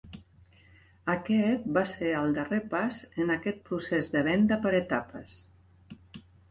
[1.13, 5.41] Aquest va ser el darrer pas en aquest procés de venda per etapes.